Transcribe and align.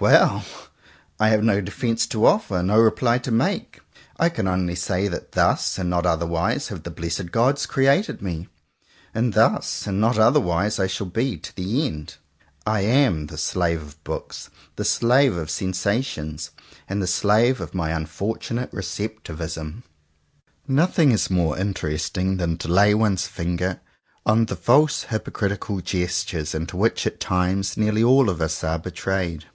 Well! 0.00 0.44
I 1.18 1.30
have 1.30 1.42
no 1.42 1.60
defence 1.60 2.06
to 2.06 2.24
offer— 2.24 2.62
no 2.62 2.78
reply 2.78 3.18
to 3.18 3.32
make. 3.32 3.80
I 4.16 4.28
can 4.28 4.46
only 4.46 4.76
say 4.76 5.08
that 5.08 5.32
thus, 5.32 5.76
and 5.76 5.90
not 5.90 6.06
otherwise, 6.06 6.68
have 6.68 6.84
the 6.84 6.92
blessed 6.92 7.32
Gods 7.32 7.66
created 7.66 8.22
me; 8.22 8.46
and 9.12 9.34
thus, 9.34 9.88
and 9.88 10.00
not 10.00 10.16
otherwise, 10.16 10.78
I 10.78 10.86
shall 10.86 11.08
be 11.08 11.36
to 11.38 11.52
the 11.56 11.84
end. 11.84 12.14
I 12.64 12.82
am 12.82 13.26
the 13.26 13.36
slave 13.36 13.82
of 13.82 14.04
books, 14.04 14.50
the 14.76 14.84
slave 14.84 15.36
of 15.36 15.50
sensations, 15.50 16.52
and 16.88 17.02
the 17.02 17.08
slave 17.08 17.60
of 17.60 17.74
my 17.74 17.90
unfortunate 17.90 18.70
"recep 18.70 19.22
tivism." 19.24 19.42
82 19.42 19.42
JOHN 19.42 19.80
COWPER 19.80 19.82
POWYS 20.68 20.76
Nothing 20.76 21.10
is 21.10 21.28
more 21.30 21.58
interesting 21.58 22.36
than 22.36 22.56
to 22.58 22.68
lay 22.68 22.94
one's 22.94 23.26
finger 23.26 23.80
on 24.24 24.44
the 24.46 24.54
false 24.54 25.02
hypocritical 25.10 25.80
gestures 25.80 26.54
into 26.54 26.76
which 26.76 27.04
at 27.04 27.18
times 27.18 27.76
nearly 27.76 28.04
all 28.04 28.30
of 28.30 28.40
us 28.40 28.62
are 28.62 28.78
betrayed. 28.78 29.46